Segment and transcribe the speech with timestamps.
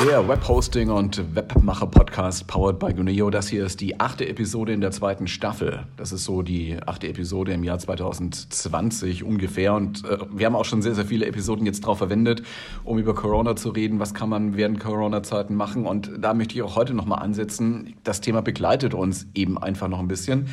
[0.00, 3.30] Der Webhosting und Webmacher Podcast powered by Guneo.
[3.30, 5.84] Das hier ist die achte Episode in der zweiten Staffel.
[5.96, 9.74] Das ist so die achte Episode im Jahr 2020 ungefähr.
[9.74, 12.42] Und äh, wir haben auch schon sehr, sehr viele Episoden jetzt drauf verwendet,
[12.82, 14.00] um über Corona zu reden.
[14.00, 15.86] Was kann man während Corona-Zeiten machen?
[15.86, 17.94] Und da möchte ich auch heute nochmal ansetzen.
[18.02, 20.48] Das Thema begleitet uns eben einfach noch ein bisschen.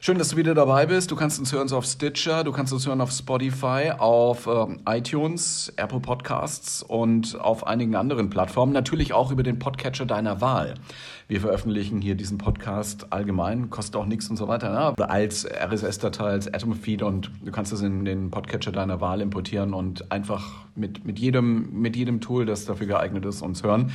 [0.00, 1.10] Schön, dass du wieder dabei bist.
[1.10, 5.72] Du kannst uns hören auf Stitcher, du kannst uns hören auf Spotify, auf äh, iTunes,
[5.76, 8.72] Apple Podcasts und auf einigen anderen Plattformen.
[8.72, 10.74] Natürlich auch über den Podcatcher deiner Wahl.
[11.26, 15.08] Wir veröffentlichen hier diesen Podcast allgemein, kostet auch nichts und so weiter, ne?
[15.08, 20.12] als RSS-Datei, als Atom-Feed und du kannst es in den Podcatcher deiner Wahl importieren und
[20.12, 23.92] einfach mit, mit, jedem, mit jedem Tool, das dafür geeignet ist, uns hören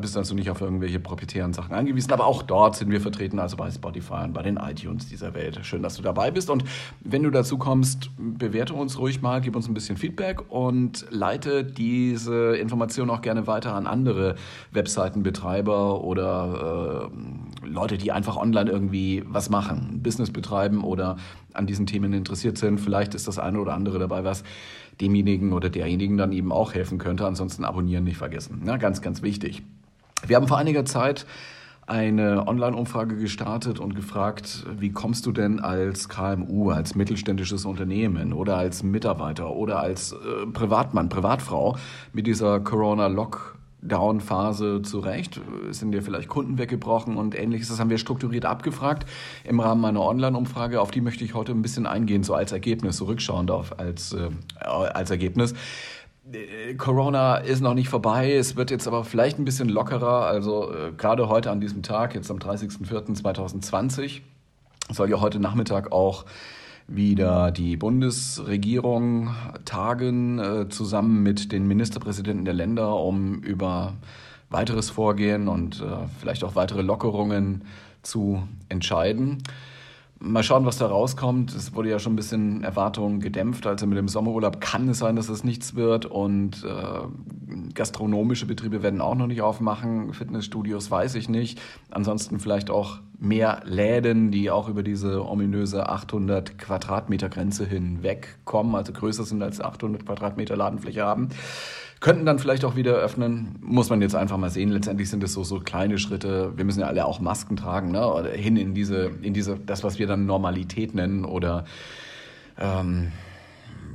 [0.00, 2.12] bist also nicht auf irgendwelche proprietären Sachen angewiesen.
[2.12, 5.60] Aber auch dort sind wir vertreten, also bei Spotify und bei den iTunes dieser Welt.
[5.62, 6.50] Schön, dass du dabei bist.
[6.50, 6.64] Und
[7.00, 11.64] wenn du dazu kommst, bewerte uns ruhig mal, gib uns ein bisschen Feedback und leite
[11.64, 14.36] diese Information auch gerne weiter an andere
[14.72, 21.16] Webseitenbetreiber oder äh, Leute, die einfach online irgendwie was machen, Business betreiben oder
[21.54, 22.78] an diesen Themen interessiert sind.
[22.78, 24.42] Vielleicht ist das eine oder andere dabei, was
[25.00, 27.26] demjenigen oder derjenigen dann eben auch helfen könnte.
[27.26, 28.62] Ansonsten abonnieren nicht vergessen.
[28.66, 29.62] Ja, ganz, ganz wichtig.
[30.26, 31.26] Wir haben vor einiger Zeit
[31.86, 38.56] eine Online-Umfrage gestartet und gefragt, wie kommst du denn als KMU, als mittelständisches Unternehmen oder
[38.56, 41.76] als Mitarbeiter oder als äh, Privatmann, Privatfrau
[42.12, 45.40] mit dieser Corona-Lock- Down-Phase zurecht?
[45.70, 47.68] Sind dir vielleicht Kunden weggebrochen und ähnliches?
[47.68, 49.06] Das haben wir strukturiert abgefragt
[49.44, 50.80] im Rahmen meiner Online-Umfrage.
[50.80, 54.30] Auf die möchte ich heute ein bisschen eingehen, so als Ergebnis, zurückschauend auf als, äh,
[54.60, 55.54] als Ergebnis.
[56.32, 60.26] Äh, Corona ist noch nicht vorbei, es wird jetzt aber vielleicht ein bisschen lockerer.
[60.26, 64.20] Also äh, gerade heute an diesem Tag, jetzt am 30.04.2020,
[64.90, 66.24] soll ja heute Nachmittag auch
[66.94, 73.94] wieder die Bundesregierung tagen, äh, zusammen mit den Ministerpräsidenten der Länder, um über
[74.50, 77.64] weiteres Vorgehen und äh, vielleicht auch weitere Lockerungen
[78.02, 79.42] zu entscheiden.
[80.18, 81.52] Mal schauen, was da rauskommt.
[81.52, 83.66] Es wurde ja schon ein bisschen Erwartungen gedämpft.
[83.66, 86.06] Also mit dem Sommerurlaub kann es sein, dass es nichts wird.
[86.06, 90.12] Und äh, gastronomische Betriebe werden auch noch nicht aufmachen.
[90.12, 91.60] Fitnessstudios weiß ich nicht.
[91.90, 98.92] Ansonsten vielleicht auch mehr Läden, die auch über diese ominöse 800 Quadratmeter Grenze hinwegkommen, also
[98.92, 101.28] größer sind als 800 Quadratmeter Ladenfläche haben
[102.02, 103.54] könnten dann vielleicht auch wieder öffnen.
[103.62, 104.70] Muss man jetzt einfach mal sehen.
[104.70, 106.52] Letztendlich sind es so, so kleine Schritte.
[106.56, 108.12] Wir müssen ja alle auch Masken tragen, ne?
[108.12, 111.64] Oder hin in diese, in diese, das, was wir dann Normalität nennen oder
[112.58, 113.12] ähm,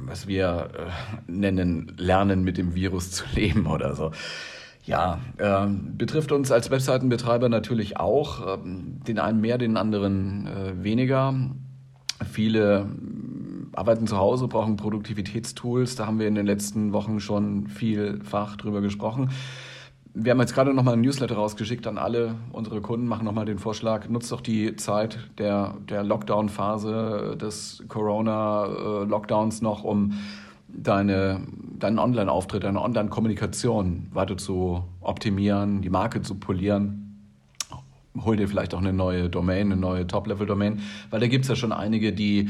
[0.05, 4.11] was wir äh, nennen, lernen mit dem Virus zu leben oder so.
[4.87, 8.55] Ja, äh, betrifft uns als Webseitenbetreiber natürlich auch.
[8.55, 11.35] Äh, den einen mehr, den anderen äh, weniger.
[12.31, 12.87] Viele
[13.73, 15.97] arbeiten zu Hause, brauchen Produktivitätstools.
[15.97, 19.29] Da haben wir in den letzten Wochen schon vielfach drüber gesprochen.
[20.13, 23.59] Wir haben jetzt gerade nochmal ein Newsletter rausgeschickt an alle unsere Kunden, machen nochmal den
[23.59, 30.13] Vorschlag, nutzt doch die Zeit der, der Lockdown-Phase des Corona-Lockdowns noch, um
[30.67, 31.41] deine,
[31.79, 37.03] deinen Online-Auftritt, deine Online-Kommunikation weiter zu optimieren, die Marke zu polieren
[38.25, 41.55] hol dir vielleicht auch eine neue Domain, eine neue Top-Level-Domain, weil da gibt es ja
[41.55, 42.49] schon einige, die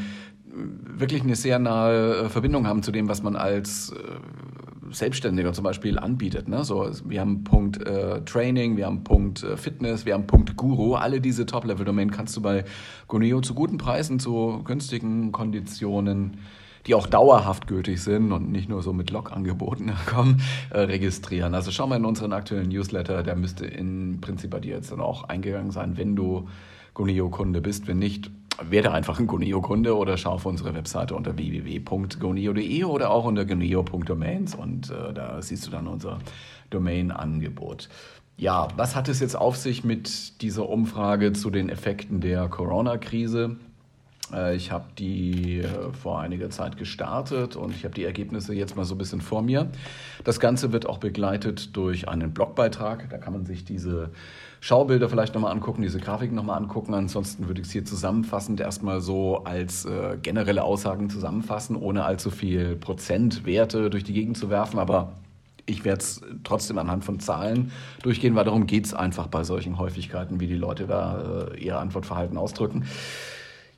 [0.54, 5.64] wirklich eine sehr nahe äh, Verbindung haben zu dem, was man als äh, Selbstständiger zum
[5.64, 6.48] Beispiel anbietet.
[6.48, 6.64] Ne?
[6.64, 10.96] So, wir haben Punkt äh, Training, wir haben Punkt äh, Fitness, wir haben Punkt Guru.
[10.96, 12.64] Alle diese Top-Level-Domain kannst du bei
[13.08, 16.38] Goneo zu guten Preisen, zu günstigen Konditionen,
[16.88, 21.54] die auch dauerhaft gültig sind und nicht nur so mit Log-Angeboten kommen, äh, registrieren.
[21.54, 25.02] Also schau mal in unseren aktuellen Newsletter, der müsste im Prinzip bei dir jetzt dann
[25.02, 26.48] auch eingegangen sein, wenn du
[26.94, 27.88] Goneo-Kunde bist.
[27.88, 28.32] Wenn nicht,
[28.62, 34.56] werde einfach ein Goneo-Kunde oder schau auf unsere Webseite unter www.goneo.de oder auch unter goneo.domains
[34.56, 36.20] und äh, da siehst du dann unser
[36.70, 37.90] Domain-Angebot.
[38.38, 43.58] Ja, was hat es jetzt auf sich mit dieser Umfrage zu den Effekten der Corona-Krise?
[44.34, 48.76] Äh, ich habe die äh, vor einiger Zeit gestartet und ich habe die Ergebnisse jetzt
[48.76, 49.70] mal so ein bisschen vor mir.
[50.24, 53.10] Das Ganze wird auch begleitet durch einen Blogbeitrag.
[53.10, 54.10] Da kann man sich diese
[54.60, 56.94] Schaubilder vielleicht nochmal angucken, diese Grafiken nochmal angucken.
[56.94, 62.32] Ansonsten würde ich es hier zusammenfassend erstmal so als äh, generelle Aussagen zusammenfassen, ohne allzu
[62.32, 64.80] viel Prozentwerte durch die Gegend zu werfen.
[64.80, 65.14] Aber
[65.68, 67.72] ich werde es trotzdem anhand von Zahlen
[68.02, 71.78] durchgehen, weil darum geht es einfach bei solchen Häufigkeiten, wie die Leute da äh, ihr
[71.78, 72.86] Antwortverhalten ausdrücken.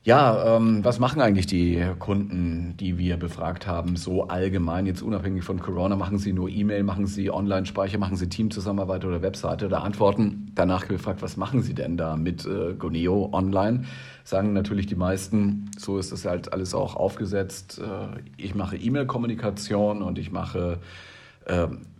[0.02, 5.44] Ja, ähm, was machen eigentlich die Kunden, die wir befragt haben, so allgemein, jetzt unabhängig
[5.44, 5.94] von Corona?
[5.94, 9.68] Machen sie nur E-Mail, machen sie Online-Speicher, machen sie Teamzusammenarbeit oder Webseite?
[9.68, 13.84] Da antworten danach gefragt, was machen Sie denn da mit äh, Goneo online?
[14.24, 17.78] Sagen natürlich die meisten, so ist das halt alles auch aufgesetzt.
[17.78, 20.78] Äh, ich mache E-Mail-Kommunikation und ich mache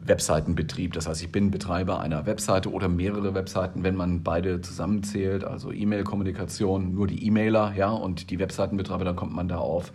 [0.02, 0.92] Webseitenbetrieb.
[0.94, 5.72] Das heißt, ich bin Betreiber einer Webseite oder mehrere Webseiten, wenn man beide zusammenzählt, also
[5.72, 9.92] E-Mail-Kommunikation, nur die E-Mailer, ja, und die Webseitenbetreiber, dann kommt man da auf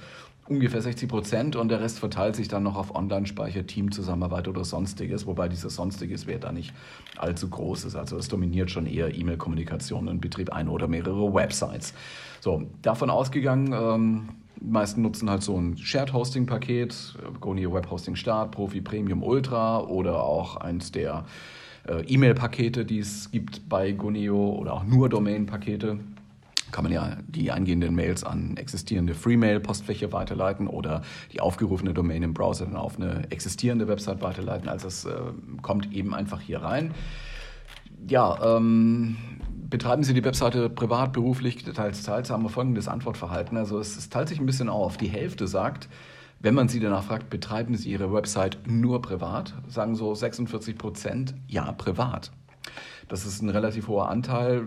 [0.48, 5.26] ungefähr 60 Prozent und der Rest verteilt sich dann noch auf Online-Speicher, Teamzusammenarbeit oder sonstiges,
[5.26, 6.74] wobei dieses sonstiges Wert da nicht
[7.18, 7.96] allzu groß ist.
[7.96, 11.96] Also es dominiert schon eher E-Mail-Kommunikation und Betrieb ein oder mehrere Websites.
[12.42, 14.30] So, davon ausgegangen, ähm,
[14.60, 19.24] die meisten nutzen halt so ein Shared Hosting Paket, Gonio Web Hosting Start, Profi Premium
[19.24, 21.26] Ultra oder auch eins der
[21.88, 26.00] äh, E-Mail-Pakete, die es gibt bei Gonio oder auch nur Domain-Pakete
[26.72, 32.34] kann man ja die eingehenden Mails an existierende Freemail-Postfächer weiterleiten oder die aufgerufene Domain im
[32.34, 34.68] Browser dann auf eine existierende Website weiterleiten.
[34.68, 35.16] Also es äh,
[35.62, 36.94] kommt eben einfach hier rein.
[38.10, 39.16] Ja, ähm,
[39.76, 43.58] betreiben Sie die Webseite privat, beruflich, teils, teils, haben wir folgendes Antwortverhalten.
[43.58, 44.96] Also es, es teilt sich ein bisschen auf.
[44.96, 45.90] Die Hälfte sagt,
[46.40, 51.34] wenn man sie danach fragt, betreiben Sie Ihre Website nur privat, sagen so 46 Prozent,
[51.50, 52.32] ja, privat.
[53.10, 54.66] Das ist ein relativ hoher Anteil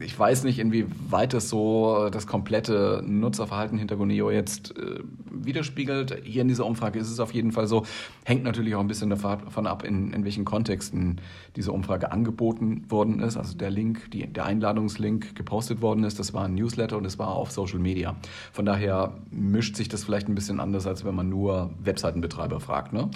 [0.00, 5.00] ich weiß nicht, inwieweit es so das komplette Nutzerverhalten hinter Goneo jetzt äh,
[5.30, 6.22] widerspiegelt.
[6.24, 7.84] Hier in dieser Umfrage ist es auf jeden Fall so.
[8.24, 11.20] Hängt natürlich auch ein bisschen davon ab, in, in welchen Kontexten
[11.56, 13.36] diese Umfrage angeboten worden ist.
[13.36, 17.18] Also der Link, die, der Einladungslink gepostet worden ist, das war ein Newsletter und es
[17.18, 18.16] war auf Social Media.
[18.52, 22.92] Von daher mischt sich das vielleicht ein bisschen anders, als wenn man nur Webseitenbetreiber fragt.
[22.92, 23.10] Ne?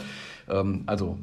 [0.49, 1.19] Ähm, also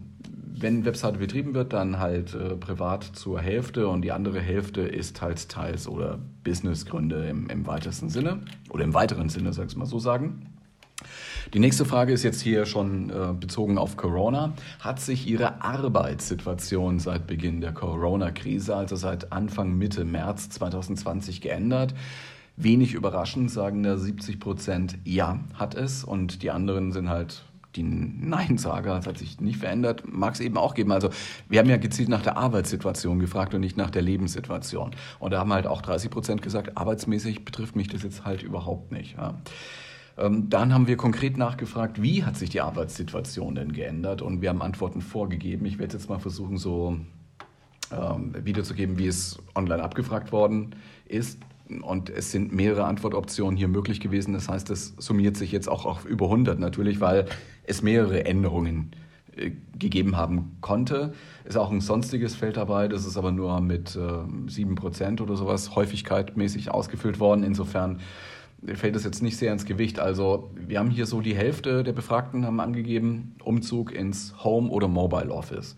[0.58, 5.22] wenn Webseite betrieben wird, dann halt äh, privat zur Hälfte und die andere Hälfte ist
[5.22, 9.86] halt teils oder Businessgründe im, im weitesten Sinne oder im weiteren Sinne, sag ich mal
[9.86, 10.48] so sagen.
[11.54, 14.54] Die nächste Frage ist jetzt hier schon äh, bezogen auf Corona.
[14.80, 21.94] Hat sich Ihre Arbeitssituation seit Beginn der Corona-Krise, also seit Anfang Mitte März 2020 geändert?
[22.58, 27.44] Wenig überraschend sagen da 70 Prozent ja, hat es und die anderen sind halt
[27.76, 30.92] die Nein-Sager, das hat sich nicht verändert, mag es eben auch geben.
[30.92, 31.10] Also
[31.50, 34.92] wir haben ja gezielt nach der Arbeitssituation gefragt und nicht nach der Lebenssituation.
[35.20, 38.92] Und da haben halt auch 30 Prozent gesagt, arbeitsmäßig betrifft mich das jetzt halt überhaupt
[38.92, 39.18] nicht.
[39.18, 39.36] Ja.
[40.18, 44.22] Ähm, dann haben wir konkret nachgefragt, wie hat sich die Arbeitssituation denn geändert?
[44.22, 45.66] Und wir haben Antworten vorgegeben.
[45.66, 46.98] Ich werde jetzt mal versuchen, so
[47.92, 50.76] ähm, wiederzugeben, wie es online abgefragt worden
[51.06, 51.40] ist.
[51.82, 54.34] Und es sind mehrere Antwortoptionen hier möglich gewesen.
[54.34, 57.26] Das heißt, es summiert sich jetzt auch auf über 100 natürlich, weil
[57.64, 58.92] es mehrere Änderungen
[59.36, 61.14] äh, gegeben haben konnte.
[61.44, 65.76] Ist auch ein sonstiges Feld dabei, das ist aber nur mit äh, 7% oder sowas
[65.76, 67.44] häufigkeitmäßig ausgefüllt worden.
[67.44, 68.00] Insofern
[68.74, 70.00] fällt es jetzt nicht sehr ins Gewicht.
[70.00, 74.88] Also wir haben hier so die Hälfte der Befragten haben angegeben, Umzug ins Home oder
[74.88, 75.76] Mobile Office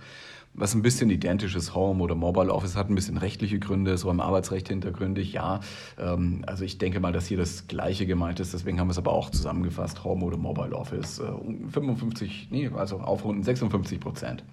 [0.57, 4.19] was ein bisschen identisches Home oder Mobile Office hat, ein bisschen rechtliche Gründe, so im
[4.19, 5.62] Arbeitsrecht hintergründig, ja.
[5.98, 8.98] Ähm, also ich denke mal, dass hier das Gleiche gemeint ist, deswegen haben wir es
[8.98, 14.44] aber auch zusammengefasst, Home oder Mobile Office, äh, 55, nee, also aufrunden 56 Prozent.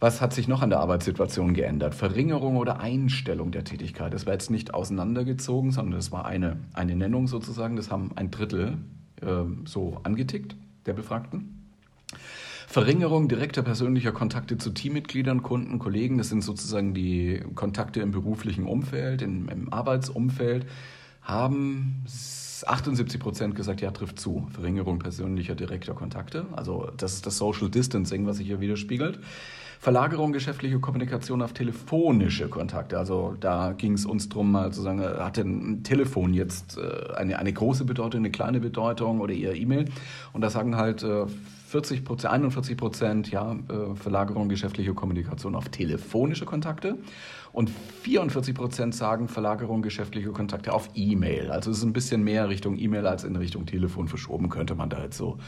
[0.00, 1.94] Was hat sich noch an der Arbeitssituation geändert?
[1.94, 4.12] Verringerung oder Einstellung der Tätigkeit?
[4.12, 7.76] Das war jetzt nicht auseinandergezogen, sondern das war eine, eine Nennung sozusagen.
[7.76, 8.78] Das haben ein Drittel
[9.20, 10.56] äh, so angetickt
[10.86, 11.61] der Befragten.
[12.72, 18.64] Verringerung direkter persönlicher Kontakte zu Teammitgliedern, Kunden, Kollegen, das sind sozusagen die Kontakte im beruflichen
[18.64, 20.64] Umfeld, im, im Arbeitsumfeld,
[21.20, 22.02] haben
[22.66, 24.46] 78 Prozent gesagt, ja, trifft zu.
[24.54, 26.46] Verringerung persönlicher direkter Kontakte.
[26.52, 29.18] Also das ist das Social Distancing, was sich hier widerspiegelt.
[29.78, 32.96] Verlagerung geschäftlicher Kommunikation auf telefonische Kontakte.
[32.96, 37.12] Also da ging es uns drum, mal zu sagen, hat denn ein Telefon jetzt äh,
[37.16, 39.90] eine, eine große Bedeutung, eine kleine Bedeutung oder eher E-Mail?
[40.32, 41.02] Und da sagen halt
[41.72, 46.98] 40 Prozent, 41 Prozent, ja, äh, Verlagerung geschäftlicher Kommunikation auf telefonische Kontakte
[47.50, 47.70] und
[48.02, 51.50] 44 Prozent sagen Verlagerung geschäftlicher Kontakte auf E-Mail.
[51.50, 54.90] Also es ist ein bisschen mehr Richtung E-Mail als in Richtung Telefon verschoben, könnte man
[54.90, 55.38] da jetzt so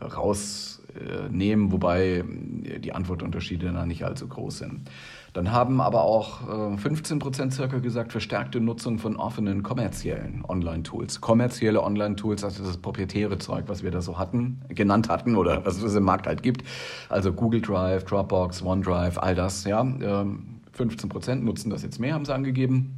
[0.00, 4.88] äh, rausnehmen, wobei die Antwortunterschiede da nicht allzu groß sind.
[5.36, 11.20] Dann haben aber auch 15 äh, Prozent circa gesagt, verstärkte Nutzung von offenen kommerziellen Online-Tools.
[11.20, 15.82] Kommerzielle Online-Tools, also das proprietäre Zeug, was wir da so hatten, genannt hatten oder was
[15.82, 16.64] es im Markt halt gibt.
[17.10, 19.84] Also Google Drive, Dropbox, OneDrive, all das, ja.
[19.84, 22.94] 15 ähm, Prozent nutzen das jetzt mehr, haben sie angegeben.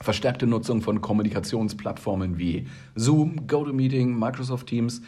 [0.00, 5.02] Verstärkte Nutzung von Kommunikationsplattformen wie Zoom, GoToMeeting, Microsoft Teams,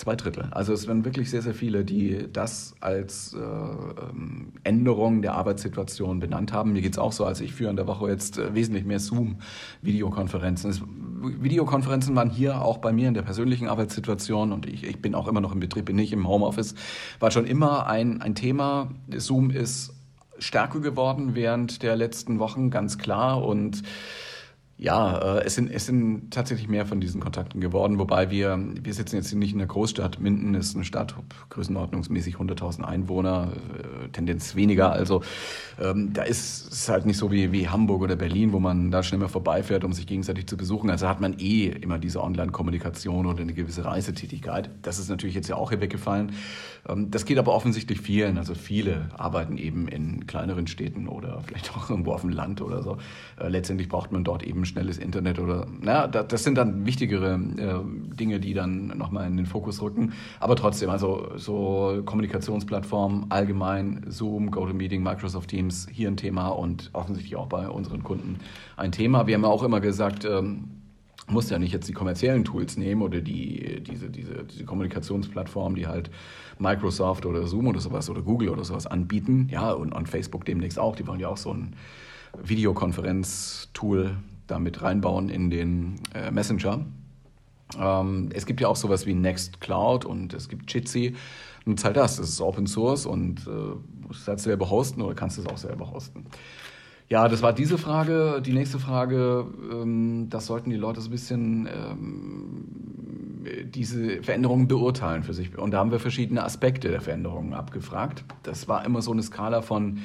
[0.00, 0.48] Zwei Drittel.
[0.52, 6.20] Also es waren wirklich sehr, sehr viele, die das als äh, ähm, Änderung der Arbeitssituation
[6.20, 6.72] benannt haben.
[6.72, 8.98] Mir geht es auch so, als ich führe in der Woche jetzt äh, wesentlich mehr
[8.98, 10.80] Zoom-Videokonferenzen.
[11.42, 15.28] Videokonferenzen waren hier auch bei mir in der persönlichen Arbeitssituation und ich, ich bin auch
[15.28, 16.74] immer noch im Betrieb, bin nicht im Homeoffice,
[17.18, 18.88] war schon immer ein, ein Thema.
[19.14, 19.92] Zoom ist
[20.38, 23.44] stärker geworden während der letzten Wochen, ganz klar.
[23.44, 23.82] Und
[24.80, 28.94] ja, äh, es, sind, es sind tatsächlich mehr von diesen Kontakten geworden, wobei wir, wir
[28.94, 30.20] sitzen jetzt nicht in der Großstadt.
[30.20, 31.14] Minden ist eine Stadt,
[31.50, 34.90] größenordnungsmäßig 100.000 Einwohner, äh, Tendenz weniger.
[34.90, 35.22] Also
[35.78, 39.02] ähm, da ist es halt nicht so wie, wie Hamburg oder Berlin, wo man da
[39.02, 40.88] schnell mal vorbeifährt, um sich gegenseitig zu besuchen.
[40.88, 44.70] Also hat man eh immer diese Online-Kommunikation oder eine gewisse Reisetätigkeit.
[44.80, 46.32] Das ist natürlich jetzt ja auch hier weggefallen.
[46.88, 48.38] Ähm, das geht aber offensichtlich vielen.
[48.38, 52.82] Also viele arbeiten eben in kleineren Städten oder vielleicht auch irgendwo auf dem Land oder
[52.82, 52.96] so.
[53.38, 58.14] Äh, letztendlich braucht man dort eben schnelles Internet oder, na, das sind dann wichtigere äh,
[58.16, 60.12] Dinge, die dann nochmal in den Fokus rücken.
[60.38, 67.36] Aber trotzdem, also so Kommunikationsplattformen allgemein, Zoom, GoToMeeting, Microsoft Teams, hier ein Thema und offensichtlich
[67.36, 68.36] auch bei unseren Kunden
[68.76, 69.26] ein Thema.
[69.26, 70.64] Wir haben ja auch immer gesagt, ähm,
[71.30, 75.86] muss ja nicht jetzt die kommerziellen Tools nehmen oder die, diese, diese, diese Kommunikationsplattformen, die
[75.86, 76.10] halt
[76.58, 79.48] Microsoft oder Zoom oder sowas oder Google oder sowas anbieten.
[79.50, 80.96] Ja, und, und Facebook demnächst auch.
[80.96, 81.74] Die wollen ja auch so ein
[82.42, 84.16] Videokonferenz-Tool
[84.50, 86.84] damit reinbauen in den äh, Messenger.
[87.78, 91.14] Ähm, es gibt ja auch sowas wie Nextcloud und es gibt Jitsi.
[91.64, 92.16] Nutzt halt das.
[92.16, 95.90] Das ist Open Source und äh, musst halt selber hosten oder kannst es auch selber
[95.90, 96.26] hosten.
[97.08, 98.40] Ja, das war diese Frage.
[98.44, 102.64] Die nächste Frage, ähm, das sollten die Leute so ein bisschen ähm,
[103.64, 105.56] diese Veränderungen beurteilen für sich.
[105.58, 108.24] Und da haben wir verschiedene Aspekte der Veränderungen abgefragt.
[108.42, 109.98] Das war immer so eine Skala von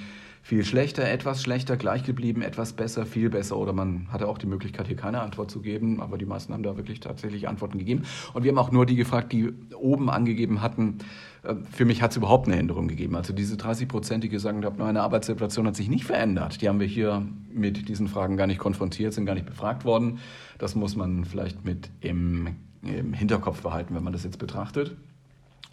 [0.46, 3.58] viel schlechter, etwas schlechter, gleich geblieben, etwas besser, viel besser.
[3.58, 6.62] Oder man hatte auch die Möglichkeit, hier keine Antwort zu geben, aber die meisten haben
[6.62, 8.04] da wirklich tatsächlich Antworten gegeben.
[8.36, 11.00] Und wir haben auch nur die gefragt, die oben angegeben hatten,
[11.42, 13.16] äh, für mich hat es überhaupt eine Änderung gegeben.
[13.16, 16.80] Also diese 30 Prozent, die gesagt haben, meine Arbeitssituation hat sich nicht verändert, die haben
[16.80, 20.20] wir hier mit diesen Fragen gar nicht konfrontiert, sind gar nicht befragt worden.
[20.60, 22.50] Das muss man vielleicht mit im,
[22.84, 24.96] im Hinterkopf behalten, wenn man das jetzt betrachtet.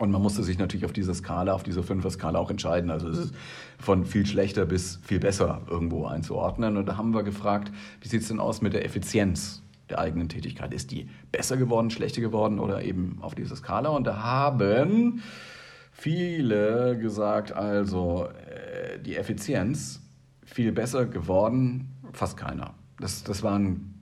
[0.03, 2.91] Und man musste sich natürlich auf dieser Skala, auf dieser Fünfer-Skala auch entscheiden.
[2.91, 3.35] Also es ist
[3.79, 6.77] von viel schlechter bis viel besser irgendwo einzuordnen.
[6.77, 10.29] Und da haben wir gefragt, wie sieht es denn aus mit der Effizienz der eigenen
[10.29, 10.75] Tätigkeit?
[10.75, 13.91] Ist die besser geworden, schlechter geworden oder eben auf dieser Skala?
[13.91, 15.23] Und da haben
[15.93, 20.01] viele gesagt, also äh, die Effizienz
[20.45, 22.75] viel besser geworden, fast keiner.
[22.99, 23.95] Das, das waren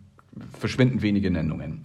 [0.59, 1.83] verschwindend wenige Nennungen.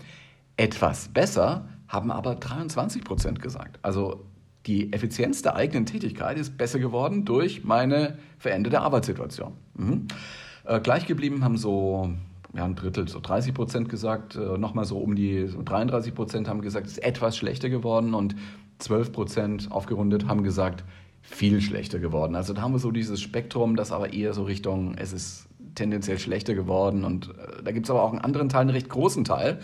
[0.55, 3.79] Etwas besser haben aber 23 Prozent gesagt.
[3.81, 4.25] Also
[4.65, 9.53] die Effizienz der eigenen Tätigkeit ist besser geworden durch meine veränderte Arbeitssituation.
[9.75, 10.07] Mhm.
[10.65, 12.09] Äh, gleich geblieben haben so
[12.55, 16.47] ja, ein Drittel, so 30 Prozent gesagt, äh, nochmal so um die so 33 Prozent
[16.47, 18.35] haben gesagt, es ist etwas schlechter geworden und
[18.79, 20.83] 12 Prozent aufgerundet haben gesagt,
[21.21, 22.35] viel schlechter geworden.
[22.35, 26.19] Also da haben wir so dieses Spektrum, das aber eher so Richtung, es ist tendenziell
[26.19, 29.25] schlechter geworden und äh, da gibt es aber auch einen anderen Teil, einen recht großen
[29.25, 29.59] Teil,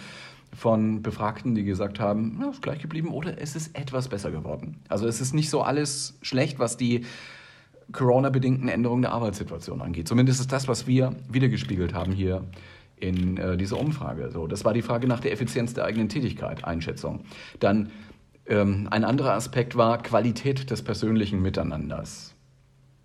[0.53, 4.77] von Befragten, die gesagt haben, ja, ist gleich geblieben oder es ist etwas besser geworden.
[4.89, 7.05] Also es ist nicht so alles schlecht, was die
[7.91, 10.07] Corona-bedingten Änderungen der Arbeitssituation angeht.
[10.07, 12.43] Zumindest ist das, was wir wiedergespiegelt haben hier
[12.97, 14.29] in äh, dieser Umfrage.
[14.31, 17.21] So, das war die Frage nach der Effizienz der eigenen Tätigkeit, Einschätzung.
[17.59, 17.89] Dann
[18.45, 22.35] ähm, ein anderer Aspekt war Qualität des persönlichen Miteinanders.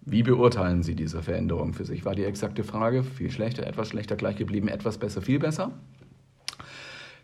[0.02, 2.04] Wie beurteilen Sie diese Veränderung für sich?
[2.04, 3.02] War die exakte Frage.
[3.02, 5.72] Viel schlechter, etwas schlechter, gleich geblieben, etwas besser, viel besser?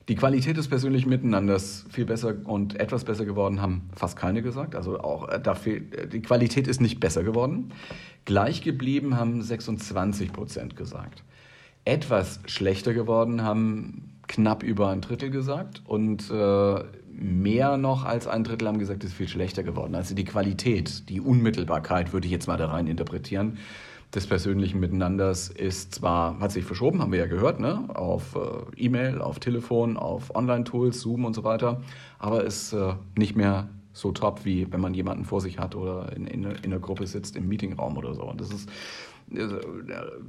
[0.09, 4.75] Die Qualität des persönlichen Miteinanders viel besser und etwas besser geworden, haben fast keine gesagt.
[4.75, 7.73] Also auch äh, dafür, äh, die Qualität ist nicht besser geworden.
[8.25, 11.23] Gleich geblieben haben 26 Prozent gesagt.
[11.85, 18.45] Etwas schlechter geworden haben knapp über ein Drittel gesagt und äh, mehr noch als ein
[18.45, 19.95] Drittel haben gesagt, es ist viel schlechter geworden.
[19.95, 23.59] Also die Qualität, die Unmittelbarkeit würde ich jetzt mal da rein interpretieren
[24.15, 27.85] des persönlichen Miteinanders ist zwar, hat sich verschoben, haben wir ja gehört, ne?
[27.95, 31.81] auf äh, E-Mail, auf Telefon, auf Online-Tools, Zoom und so weiter,
[32.19, 36.15] aber ist äh, nicht mehr so top, wie wenn man jemanden vor sich hat oder
[36.15, 38.23] in, in, in einer Gruppe sitzt im Meetingraum oder so.
[38.23, 38.69] Und das ist
[39.35, 39.49] äh,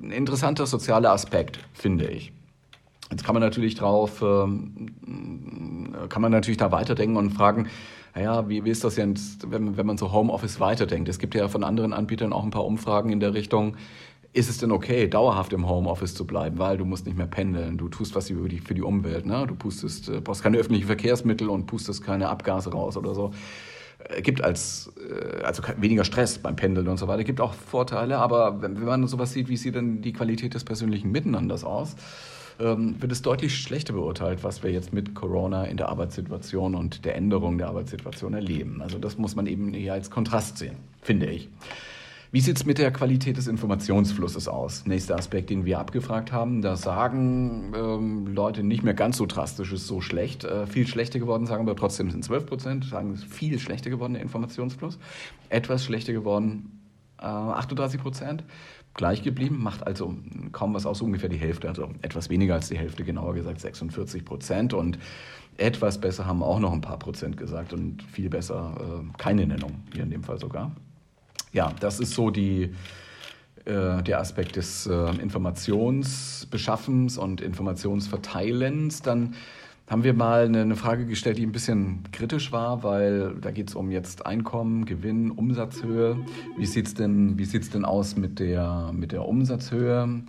[0.01, 2.31] ein interessanter sozialer Aspekt, finde ich.
[3.11, 4.93] Jetzt kann man natürlich drauf, ähm,
[6.09, 7.67] kann man natürlich da weiterdenken und fragen,
[8.15, 11.09] naja, wie, wie ist das jetzt, wenn, wenn man so Homeoffice weiterdenkt?
[11.09, 13.75] Es gibt ja von anderen Anbietern auch ein paar Umfragen in der Richtung,
[14.33, 17.77] ist es denn okay, dauerhaft im Homeoffice zu bleiben, weil du musst nicht mehr pendeln,
[17.77, 19.45] du tust was für die, für die Umwelt, ne?
[19.47, 23.31] du pustest, äh, brauchst keine öffentlichen Verkehrsmittel und pustest keine Abgase raus oder so.
[24.09, 28.17] Äh, gibt als, äh, also weniger Stress beim Pendeln und so weiter, gibt auch Vorteile,
[28.17, 31.95] aber wenn, wenn man sowas sieht, wie sieht denn die Qualität des persönlichen Miteinanders aus?
[32.59, 37.05] Ähm, wird es deutlich schlechter beurteilt, was wir jetzt mit Corona in der Arbeitssituation und
[37.05, 38.81] der Änderung der Arbeitssituation erleben.
[38.81, 41.49] Also das muss man eben eher als Kontrast sehen, finde ich.
[42.33, 44.87] Wie sieht es mit der Qualität des Informationsflusses aus?
[44.87, 46.63] Nächster Aspekt, den wir abgefragt haben.
[46.63, 50.43] Da sagen ähm, Leute nicht mehr ganz so drastisch, ist so schlecht.
[50.43, 54.13] Äh, viel schlechter geworden, sagen wir trotzdem sind 12 Prozent, sagen es viel schlechter geworden,
[54.13, 54.97] der Informationsfluss.
[55.49, 56.81] Etwas schlechter geworden,
[57.19, 58.43] äh, 38 Prozent.
[58.95, 60.15] Gleich geblieben, macht also
[60.51, 64.23] kaum was aus, ungefähr die Hälfte, also etwas weniger als die Hälfte, genauer gesagt 46
[64.23, 64.73] Prozent.
[64.73, 64.99] Und
[65.57, 69.83] etwas besser haben auch noch ein paar Prozent gesagt und viel besser äh, keine Nennung,
[69.93, 70.71] hier in dem Fall sogar.
[71.53, 72.73] Ja, das ist so die,
[73.65, 79.01] äh, der Aspekt des äh, Informationsbeschaffens und Informationsverteilens.
[79.01, 79.35] Dann
[79.87, 83.75] haben wir mal eine, Frage gestellt, die ein bisschen kritisch war, weil da geht es
[83.75, 86.17] um jetzt Einkommen, Gewinn, Umsatzhöhe.
[86.57, 90.23] Wie sieht es denn, denn aus mit der, mit der Umsatzhöhe?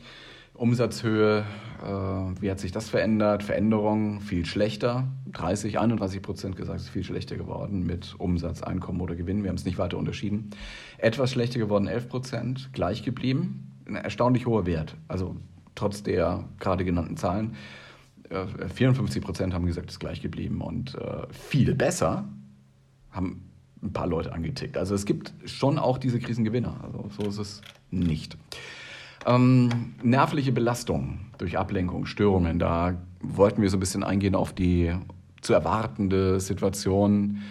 [0.54, 1.44] Umsatzhöhe,
[1.82, 1.86] äh,
[2.40, 3.42] wie hat sich das verändert?
[3.42, 5.08] Veränderung viel schlechter.
[5.32, 9.42] 30, 31 Prozent gesagt, es ist viel schlechter geworden mit Umsatz, Einkommen oder Gewinn.
[9.42, 10.50] Wir haben es nicht weiter unterschieden.
[10.98, 13.72] Etwas schlechter geworden, 11 Prozent, gleich geblieben.
[13.86, 15.36] Ein erstaunlich hoher Wert, also
[15.74, 17.54] trotz der gerade genannten Zahlen.
[18.30, 20.60] 54 äh, Prozent haben gesagt, es ist gleich geblieben.
[20.60, 22.24] Und äh, viel besser
[23.10, 23.50] haben
[23.82, 24.76] ein paar Leute angetickt.
[24.76, 26.76] Also es gibt schon auch diese Krisengewinner.
[26.82, 28.36] Also so ist es nicht.
[29.26, 34.94] Ähm, nervliche Belastung durch Ablenkung, Störungen, da wollten wir so ein bisschen eingehen auf die
[35.40, 37.42] zu erwartende Situation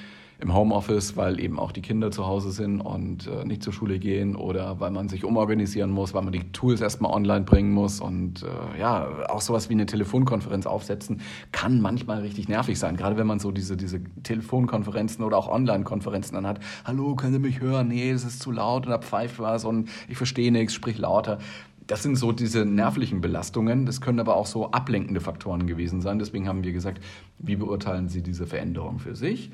[0.44, 3.98] im Homeoffice, weil eben auch die Kinder zu Hause sind und äh, nicht zur Schule
[3.98, 8.02] gehen oder weil man sich umorganisieren muss, weil man die Tools erstmal online bringen muss
[8.02, 11.22] und äh, ja, auch sowas wie eine Telefonkonferenz aufsetzen
[11.52, 16.36] kann manchmal richtig nervig sein, gerade wenn man so diese, diese Telefonkonferenzen oder auch Online-Konferenzen
[16.36, 16.60] dann hat.
[16.84, 17.88] Hallo, können Sie mich hören?
[17.88, 21.40] Nee, es ist zu laut oder pfeift was und ich verstehe nichts, sprich lauter
[21.86, 23.86] das sind so diese nervlichen Belastungen.
[23.86, 26.18] Das können aber auch so ablenkende Faktoren gewesen sein.
[26.18, 27.04] Deswegen haben wir gesagt,
[27.40, 29.52] wie beurteilen Sie diese Veränderung für sich?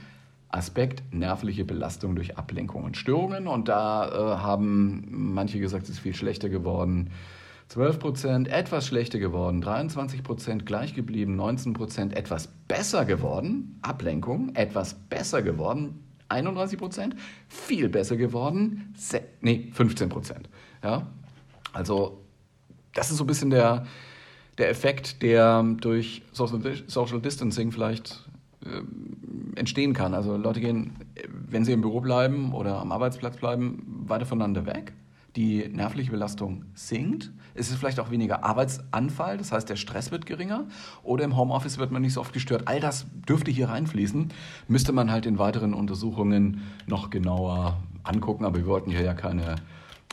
[0.49, 3.47] Aspekt nervliche Belastung durch Ablenkung und Störungen.
[3.47, 7.11] Und da äh, haben manche gesagt, es ist viel schlechter geworden.
[7.69, 14.55] 12 Prozent, etwas schlechter geworden, 23 Prozent gleich geblieben, 19 Prozent etwas besser geworden, Ablenkung,
[14.55, 17.15] etwas besser geworden, 31 Prozent,
[17.47, 18.95] viel besser geworden,
[19.41, 20.49] nee, 15 Prozent.
[20.83, 21.05] Ja?
[21.71, 22.23] Also
[22.95, 23.85] das ist so ein bisschen der,
[24.57, 28.27] der Effekt, der durch Social Distancing vielleicht
[29.55, 30.13] entstehen kann.
[30.13, 30.91] Also Leute gehen,
[31.29, 34.93] wenn sie im Büro bleiben oder am Arbeitsplatz bleiben, weiter voneinander weg.
[35.35, 37.31] Die nervliche Belastung sinkt.
[37.53, 40.65] Es ist vielleicht auch weniger Arbeitsanfall, das heißt, der Stress wird geringer.
[41.03, 42.67] Oder im Homeoffice wird man nicht so oft gestört.
[42.67, 44.29] All das dürfte hier reinfließen.
[44.67, 48.45] Müsste man halt in weiteren Untersuchungen noch genauer angucken.
[48.45, 49.55] Aber wir wollten hier ja keine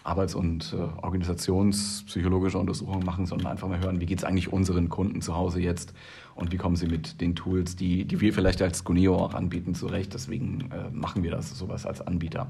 [0.04, 4.88] Arbeits- und äh, organisationspsychologische Untersuchungen machen, sondern einfach mal hören, wie geht es eigentlich unseren
[4.88, 5.94] Kunden zu Hause jetzt
[6.36, 9.74] und wie kommen sie mit den Tools, die, die wir vielleicht als Guneo auch anbieten,
[9.74, 10.12] zurecht.
[10.12, 12.48] Deswegen äh, machen wir das sowas als Anbieter.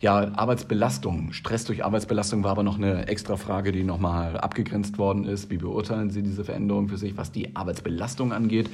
[0.00, 5.24] Ja, Arbeitsbelastung, Stress durch Arbeitsbelastung war aber noch eine extra Frage, die nochmal abgegrenzt worden
[5.24, 5.50] ist.
[5.50, 8.70] Wie beurteilen Sie diese Veränderung für sich, was die Arbeitsbelastung angeht?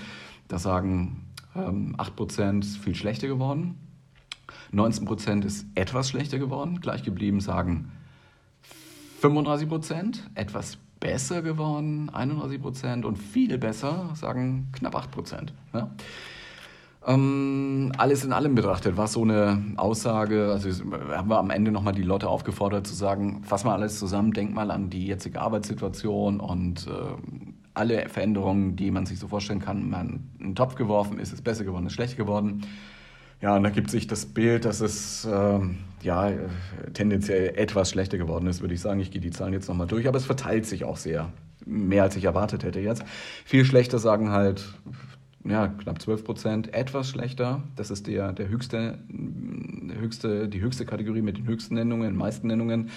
[0.46, 1.24] Da sagen
[1.56, 3.74] ähm, 8% viel schlechter geworden.
[4.72, 7.90] 19% ist etwas schlechter geworden, gleich geblieben sagen
[9.20, 15.54] 35 Prozent, etwas besser geworden, 31 Prozent und viel besser, sagen knapp 8 Prozent.
[15.72, 15.88] Ja.
[17.06, 20.68] Ähm, alles in allem betrachtet war so eine Aussage, also
[21.14, 24.52] haben wir am Ende nochmal die Leute aufgefordert zu sagen, fass mal alles zusammen, denk
[24.52, 26.90] mal an die jetzige Arbeitssituation und äh,
[27.72, 31.40] alle Veränderungen, die man sich so vorstellen kann, man in den Topf geworfen, ist es
[31.40, 32.62] besser geworden, ist schlechter geworden.
[33.42, 36.32] Ja, und da gibt sich das Bild, dass es ähm, ja,
[36.94, 39.00] tendenziell etwas schlechter geworden ist, würde ich sagen.
[39.00, 41.32] Ich gehe die Zahlen jetzt nochmal durch, aber es verteilt sich auch sehr.
[41.66, 43.04] Mehr als ich erwartet hätte jetzt.
[43.44, 44.64] Viel schlechter sagen halt
[45.44, 47.62] ja, knapp 12 Prozent, etwas schlechter.
[47.76, 48.98] Das ist der, der höchste,
[49.98, 52.90] höchste, die höchste Kategorie mit den höchsten Nennungen, meisten Nennungen.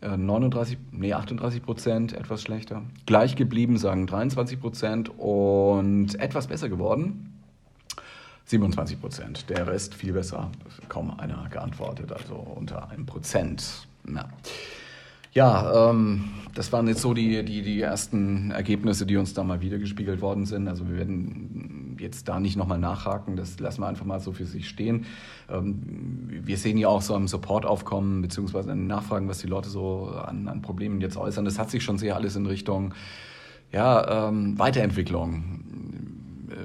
[0.00, 2.82] 39, äh, nee, 38 Prozent, etwas schlechter.
[3.06, 7.32] Gleich geblieben sagen 23 Prozent und etwas besser geworden
[8.52, 9.48] 27 Prozent.
[9.48, 10.50] Der Rest viel besser,
[10.88, 13.88] kaum einer geantwortet, also unter einem Prozent.
[14.06, 14.28] Ja.
[15.32, 19.62] Ja, ähm, das waren jetzt so die, die, die ersten Ergebnisse, die uns da mal
[19.62, 20.68] wiedergespiegelt worden sind.
[20.68, 24.44] Also wir werden jetzt da nicht nochmal nachhaken, das lassen wir einfach mal so für
[24.44, 25.06] sich stehen.
[25.48, 30.08] Ähm, wir sehen ja auch so am Supportaufkommen, beziehungsweise an Nachfragen, was die Leute so
[30.08, 31.46] an, an Problemen jetzt äußern.
[31.46, 32.92] Das hat sich schon sehr alles in Richtung
[33.72, 35.62] ja, ähm, Weiterentwicklung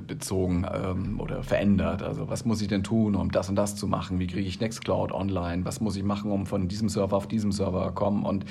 [0.08, 2.02] bezogen ähm, oder verändert.
[2.02, 4.20] Also was muss ich denn tun, um das und das zu machen?
[4.20, 5.66] Wie kriege ich Nextcloud online?
[5.66, 8.24] Was muss ich machen, um von diesem Server auf diesem Server kommen?
[8.24, 8.46] Und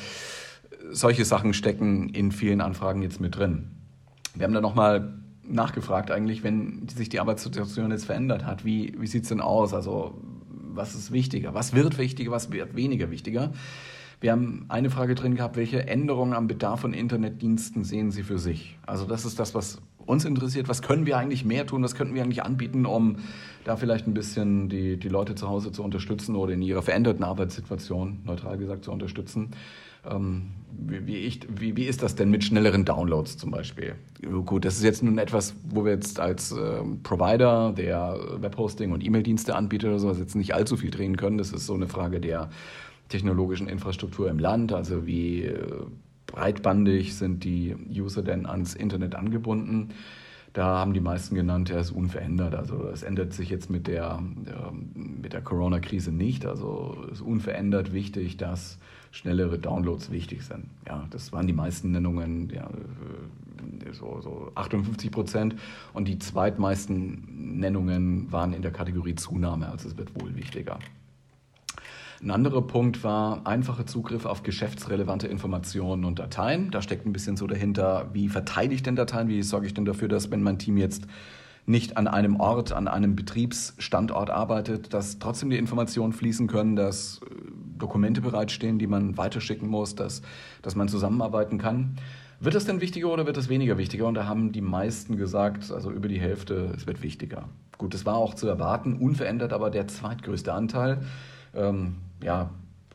[0.91, 3.71] solche Sachen stecken in vielen Anfragen jetzt mit drin.
[4.35, 5.15] Wir haben da nochmal
[5.49, 9.75] nachgefragt eigentlich, wenn sich die Arbeitssituation jetzt verändert hat, wie, wie sieht es denn aus?
[9.75, 10.21] Also
[10.77, 11.55] was ist wichtiger?
[11.55, 12.31] Was wird wichtiger?
[12.31, 13.53] Was wird weniger wichtiger?
[14.21, 18.39] Wir haben eine Frage drin gehabt, welche Änderungen am Bedarf von Internetdiensten sehen Sie für
[18.39, 18.79] sich?
[18.87, 22.15] Also das ist das, was uns interessiert, was können wir eigentlich mehr tun, was könnten
[22.15, 23.17] wir eigentlich anbieten, um
[23.65, 27.25] da vielleicht ein bisschen die, die Leute zu Hause zu unterstützen oder in ihrer veränderten
[27.25, 29.51] Arbeitssituation, neutral gesagt, zu unterstützen.
[30.09, 33.95] Ähm, wie, wie, ich, wie, wie ist das denn mit schnelleren Downloads zum Beispiel?
[34.45, 39.05] Gut, das ist jetzt nun etwas, wo wir jetzt als äh, Provider, der Webhosting und
[39.05, 41.39] E-Mail-Dienste anbietet oder sowas, jetzt nicht allzu viel drehen können.
[41.39, 42.51] Das ist so eine Frage der
[43.09, 45.87] technologischen Infrastruktur im Land, also wie äh,
[46.27, 49.91] breitbandig sind die User denn ans Internet angebunden.
[50.53, 52.55] Da haben die meisten genannt, er ist unverändert.
[52.55, 54.23] Also es ändert sich jetzt mit der,
[54.95, 56.47] mit der Corona-Krise nicht.
[56.47, 58.79] Also es ist unverändert wichtig, dass
[59.11, 60.65] schnellere Downloads wichtig sind.
[60.87, 62.71] Ja, das waren die meisten Nennungen, ja,
[63.93, 65.57] so, so 58 Prozent.
[65.93, 69.69] Und die zweitmeisten Nennungen waren in der Kategorie Zunahme.
[69.69, 70.79] Also es wird wohl wichtiger.
[72.23, 76.71] Ein anderer Punkt war einfacher Zugriff auf geschäftsrelevante Informationen und Dateien.
[76.71, 79.85] Da steckt ein bisschen so dahinter, wie verteile ich denn Dateien, wie sorge ich denn
[79.85, 81.07] dafür, dass wenn mein Team jetzt
[81.67, 87.21] nicht an einem Ort, an einem Betriebsstandort arbeitet, dass trotzdem die Informationen fließen können, dass
[87.23, 87.35] äh,
[87.77, 90.23] Dokumente bereitstehen, die man weiterschicken muss, dass,
[90.63, 91.97] dass man zusammenarbeiten kann.
[92.39, 94.07] Wird das denn wichtiger oder wird es weniger wichtiger?
[94.07, 97.49] Und da haben die meisten gesagt, also über die Hälfte, es wird wichtiger.
[97.79, 101.03] Gut, das war auch zu erwarten, unverändert aber der zweitgrößte Anteil
[101.55, 102.51] ähm, ja,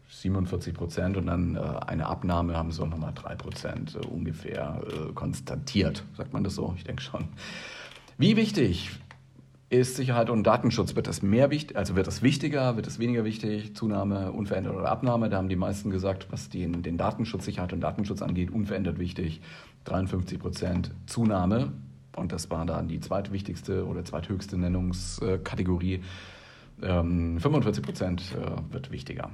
[0.10, 5.14] 47 Prozent und dann äh, eine Abnahme haben so nochmal 3 Prozent äh, ungefähr äh,
[5.14, 6.04] konstatiert.
[6.18, 6.74] Sagt man das so?
[6.78, 7.26] Ich denke schon.
[8.18, 8.92] Wie wichtig
[9.70, 10.96] ist Sicherheit und Datenschutz?
[10.96, 13.74] Wird das mehr wichtig, also wird das wichtiger, wird es weniger wichtig?
[13.74, 15.30] Zunahme, unverändert oder Abnahme?
[15.30, 19.42] Da haben die meisten gesagt, was den, den Datenschutz, Sicherheit und Datenschutz angeht, unverändert wichtig.
[19.86, 21.72] 53 Prozent Zunahme.
[22.16, 26.02] Und das war dann die zweitwichtigste oder zweithöchste Nennungskategorie
[26.82, 29.32] 45 ähm, Prozent äh, wird wichtiger.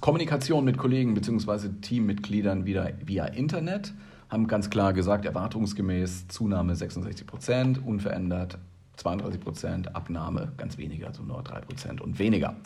[0.00, 1.68] Kommunikation mit Kollegen bzw.
[1.80, 3.92] Teammitgliedern wieder via Internet
[4.28, 8.58] haben ganz klar gesagt, erwartungsgemäß Zunahme 66 Prozent, unverändert
[8.96, 12.56] 32 Prozent, Abnahme ganz weniger, also nur 3 Prozent und weniger.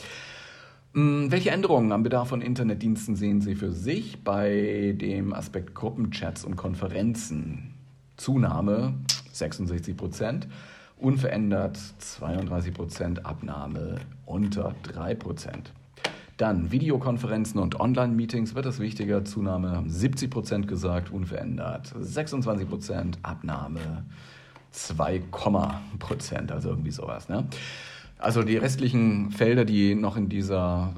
[0.95, 6.45] Hm, welche Änderungen am Bedarf von Internetdiensten sehen Sie für sich bei dem Aspekt Gruppenchats
[6.45, 7.75] und Konferenzen?
[8.16, 8.95] Zunahme
[9.33, 10.49] 66 Prozent.
[11.02, 15.72] Unverändert 32 Prozent Abnahme unter 3 Prozent.
[16.36, 19.24] Dann Videokonferenzen und Online-Meetings wird es wichtiger.
[19.24, 24.04] Zunahme haben 70 Prozent gesagt, unverändert 26 Prozent Abnahme
[24.70, 25.22] 2,
[25.98, 27.28] Prozent, also irgendwie sowas.
[27.28, 27.48] Ne?
[28.18, 30.94] Also die restlichen Felder, die noch in dieser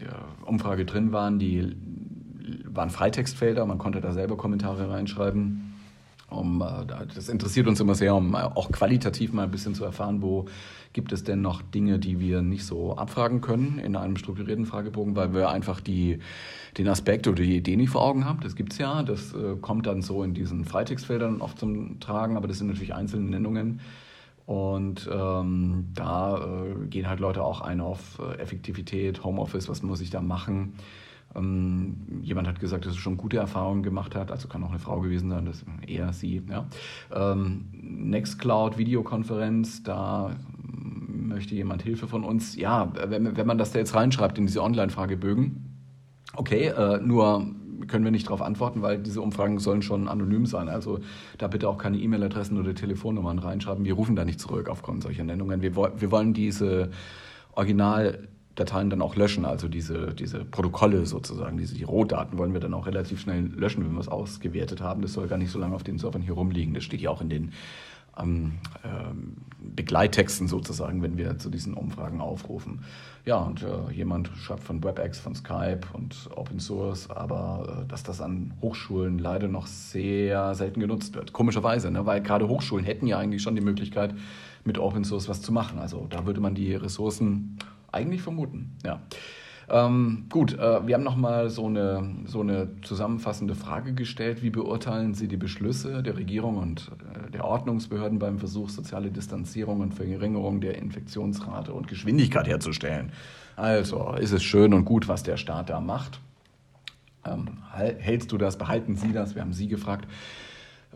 [0.00, 1.76] ja, Umfrage drin waren, die
[2.64, 3.66] waren Freitextfelder.
[3.66, 5.65] Man konnte da selber Kommentare reinschreiben.
[6.36, 9.84] Um, äh, das interessiert uns immer sehr, um äh, auch qualitativ mal ein bisschen zu
[9.84, 10.46] erfahren, wo
[10.92, 15.14] gibt es denn noch Dinge, die wir nicht so abfragen können in einem strukturierten Fragebogen,
[15.14, 16.20] weil wir einfach die,
[16.78, 18.40] den Aspekt oder die Idee nicht vor Augen haben.
[18.40, 22.36] Das gibt es ja, das äh, kommt dann so in diesen Freitextfeldern oft zum Tragen,
[22.36, 23.80] aber das sind natürlich einzelne Nennungen.
[24.46, 30.10] Und ähm, da äh, gehen halt Leute auch ein auf Effektivität, Homeoffice, was muss ich
[30.10, 30.74] da machen.
[31.34, 34.78] Ähm, jemand hat gesagt, dass er schon gute Erfahrungen gemacht hat, also kann auch eine
[34.78, 36.42] Frau gewesen sein, das eher sie.
[36.48, 36.66] Ja.
[37.14, 42.56] Ähm, Nextcloud Videokonferenz, da möchte jemand Hilfe von uns.
[42.56, 45.76] Ja, wenn, wenn man das da jetzt reinschreibt in diese Online-Fragebögen,
[46.34, 47.46] okay, äh, nur
[47.88, 50.68] können wir nicht darauf antworten, weil diese Umfragen sollen schon anonym sein.
[50.68, 51.00] Also
[51.38, 53.84] da bitte auch keine E-Mail-Adressen oder Telefonnummern reinschreiben.
[53.84, 55.62] Wir rufen da nicht zurück aufgrund solcher Nennungen.
[55.62, 56.90] Wir, wir wollen diese
[57.52, 62.60] Original Dateien dann auch löschen, also diese, diese Protokolle sozusagen, diese die Rohdaten wollen wir
[62.60, 65.02] dann auch relativ schnell löschen, wenn wir es ausgewertet haben.
[65.02, 66.74] Das soll gar nicht so lange auf den Servern hier rumliegen.
[66.74, 67.52] Das steht ja auch in den
[68.18, 72.80] ähm, ähm, Begleittexten sozusagen, wenn wir zu diesen Umfragen aufrufen.
[73.26, 78.04] Ja, und äh, jemand schreibt von WebEx, von Skype und Open Source, aber äh, dass
[78.04, 81.34] das an Hochschulen leider noch sehr selten genutzt wird.
[81.34, 82.06] Komischerweise, ne?
[82.06, 84.14] weil gerade Hochschulen hätten ja eigentlich schon die Möglichkeit,
[84.64, 85.78] mit Open Source was zu machen.
[85.78, 87.58] Also da würde man die Ressourcen
[87.96, 89.00] eigentlich vermuten, ja.
[89.68, 94.42] Ähm, gut, äh, wir haben nochmal so eine, so eine zusammenfassende Frage gestellt.
[94.42, 96.92] Wie beurteilen Sie die Beschlüsse der Regierung und
[97.26, 103.10] äh, der Ordnungsbehörden beim Versuch, soziale Distanzierung und Verringerung der Infektionsrate und Geschwindigkeit herzustellen?
[103.56, 106.20] Also, ist es schön und gut, was der Staat da macht?
[107.24, 109.34] Ähm, hältst du das, behalten Sie das?
[109.34, 110.06] Wir haben Sie gefragt.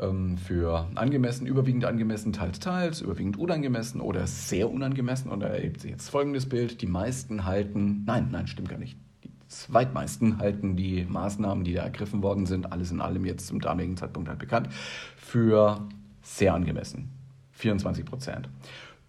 [0.01, 5.31] Ähm, für angemessen, überwiegend angemessen, teils, teils, überwiegend unangemessen oder sehr unangemessen.
[5.31, 6.81] Und da erlebt sich jetzt folgendes Bild.
[6.81, 8.97] Die meisten halten, nein, nein, stimmt gar nicht.
[9.25, 13.61] Die zweitmeisten halten die Maßnahmen, die da ergriffen worden sind, alles in allem jetzt zum
[13.61, 14.69] damaligen Zeitpunkt halt bekannt,
[15.17, 15.87] für
[16.23, 17.11] sehr angemessen.
[17.53, 18.49] 24 Prozent.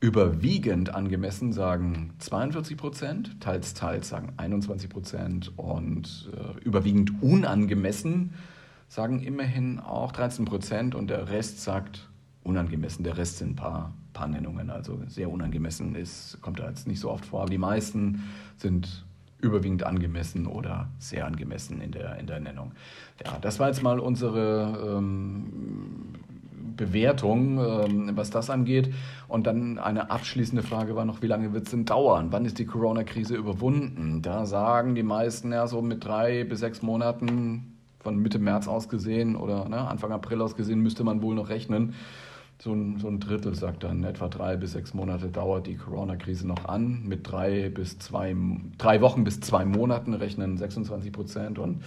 [0.01, 8.33] Überwiegend angemessen sagen 42 Prozent, teils, teils sagen 21 Prozent und äh, überwiegend unangemessen
[8.91, 12.09] sagen immerhin auch 13 Prozent und der Rest sagt
[12.43, 13.05] unangemessen.
[13.05, 16.99] Der Rest sind ein paar, paar Nennungen, also sehr unangemessen ist, kommt da jetzt nicht
[16.99, 17.43] so oft vor.
[17.43, 19.05] Aber die meisten sind
[19.39, 22.73] überwiegend angemessen oder sehr angemessen in der, in der Nennung.
[23.25, 26.13] Ja, das war jetzt mal unsere ähm,
[26.75, 28.93] Bewertung, ähm, was das angeht.
[29.29, 32.27] Und dann eine abschließende Frage war noch, wie lange wird es denn dauern?
[32.31, 34.21] Wann ist die Corona-Krise überwunden?
[34.21, 38.89] Da sagen die meisten ja so mit drei bis sechs Monaten von Mitte März aus
[38.89, 41.93] gesehen oder ne, Anfang April aus gesehen müsste man wohl noch rechnen.
[42.59, 46.47] So ein, so ein Drittel sagt dann, etwa drei bis sechs Monate dauert die Corona-Krise
[46.47, 47.03] noch an.
[47.07, 48.35] Mit drei bis zwei,
[48.77, 51.83] drei Wochen bis zwei Monaten rechnen 26 Prozent und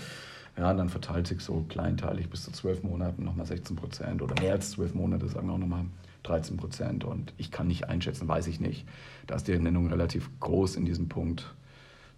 [0.57, 4.53] ja, dann verteilt sich so kleinteilig bis zu zwölf Monaten nochmal 16 Prozent oder mehr
[4.53, 5.85] als zwölf Monate sagen auch nochmal
[6.25, 7.05] 13 Prozent.
[7.05, 8.87] Und ich kann nicht einschätzen, weiß ich nicht.
[9.27, 11.55] Da ist die Nennung relativ groß in diesem Punkt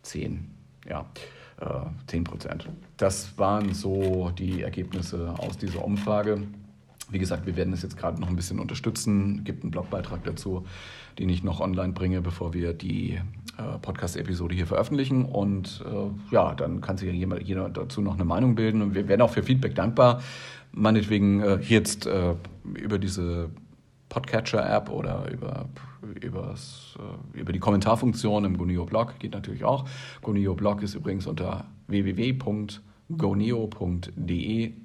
[0.03, 0.51] 10.
[0.89, 1.07] Ja,
[1.61, 1.67] äh,
[2.07, 2.69] 10 Prozent.
[2.97, 6.43] Das waren so die Ergebnisse aus dieser Umfrage.
[7.09, 9.39] Wie gesagt, wir werden es jetzt gerade noch ein bisschen unterstützen.
[9.39, 10.67] Es gibt einen Blogbeitrag dazu,
[11.19, 13.21] den ich noch online bringe, bevor wir die
[13.59, 15.25] äh, Podcast-Episode hier veröffentlichen.
[15.25, 18.83] Und äh, ja, dann kann sich ja jeder, jeder, dazu noch eine Meinung bilden.
[18.83, 20.21] Und wir werden auch für Feedback dankbar.
[20.73, 22.35] Meinetwegen äh, jetzt äh,
[22.75, 23.51] über diese
[24.09, 25.67] Podcatcher-App oder über,
[26.15, 29.85] übers, äh, über die Kommentarfunktion im Gonio-Blog geht natürlich auch.
[30.23, 32.73] Gonio-Blog ist übrigens unter www.gonio.de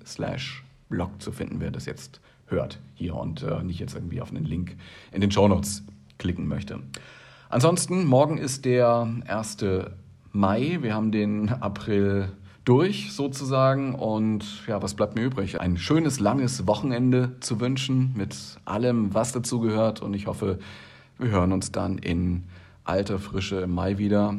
[0.06, 4.30] slash Blog zu finden, wer das jetzt hört hier und äh, nicht jetzt irgendwie auf
[4.30, 4.76] einen Link
[5.12, 5.84] in den Show Notes
[6.18, 6.80] klicken möchte.
[7.50, 9.58] Ansonsten, morgen ist der 1.
[10.32, 10.78] Mai.
[10.82, 12.32] Wir haben den April
[12.64, 13.96] durch sozusagen.
[13.96, 15.60] Und ja, was bleibt mir übrig?
[15.60, 20.02] Ein schönes, langes Wochenende zu wünschen mit allem, was dazu gehört.
[20.02, 20.60] Und ich hoffe,
[21.22, 22.44] wir hören uns dann in
[22.84, 24.36] alter Frische im Mai wieder.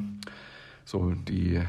[0.84, 1.62] So die äh,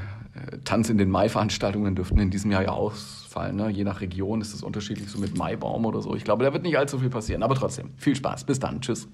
[0.63, 3.55] Tanz in den Mai-Veranstaltungen dürften in diesem Jahr ja ausfallen.
[3.55, 3.69] Ne?
[3.69, 6.15] Je nach Region ist es unterschiedlich, so mit Maibaum oder so.
[6.15, 7.43] Ich glaube, da wird nicht allzu viel passieren.
[7.43, 8.43] Aber trotzdem, viel Spaß.
[8.45, 8.81] Bis dann.
[8.81, 9.07] Tschüss.